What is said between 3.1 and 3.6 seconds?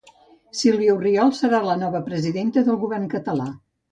català